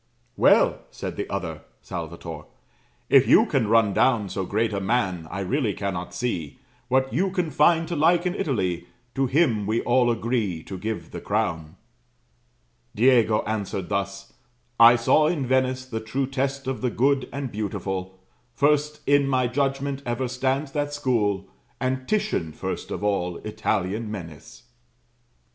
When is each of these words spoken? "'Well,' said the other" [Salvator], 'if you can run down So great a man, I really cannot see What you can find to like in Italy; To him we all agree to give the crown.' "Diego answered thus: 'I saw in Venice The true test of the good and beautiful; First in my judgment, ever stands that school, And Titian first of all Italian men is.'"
"'Well,' 0.35 0.79
said 0.89 1.15
the 1.15 1.29
other" 1.29 1.61
[Salvator], 1.83 2.45
'if 3.07 3.27
you 3.27 3.45
can 3.45 3.67
run 3.67 3.93
down 3.93 4.29
So 4.29 4.47
great 4.47 4.73
a 4.73 4.79
man, 4.81 5.27
I 5.29 5.41
really 5.41 5.75
cannot 5.75 6.15
see 6.15 6.57
What 6.87 7.13
you 7.13 7.29
can 7.29 7.51
find 7.51 7.87
to 7.87 7.95
like 7.95 8.25
in 8.25 8.33
Italy; 8.33 8.87
To 9.13 9.27
him 9.27 9.67
we 9.67 9.81
all 9.83 10.09
agree 10.09 10.63
to 10.63 10.79
give 10.79 11.11
the 11.11 11.21
crown.' 11.21 11.75
"Diego 12.95 13.43
answered 13.45 13.89
thus: 13.89 14.33
'I 14.79 14.95
saw 14.95 15.27
in 15.27 15.45
Venice 15.45 15.85
The 15.85 15.99
true 16.01 16.25
test 16.25 16.65
of 16.65 16.81
the 16.81 16.89
good 16.89 17.29
and 17.31 17.51
beautiful; 17.51 18.17
First 18.55 19.01
in 19.05 19.27
my 19.27 19.45
judgment, 19.45 20.01
ever 20.03 20.27
stands 20.27 20.71
that 20.71 20.93
school, 20.95 21.47
And 21.79 22.07
Titian 22.07 22.53
first 22.53 22.89
of 22.89 23.03
all 23.03 23.37
Italian 23.43 24.09
men 24.09 24.31
is.'" 24.31 24.63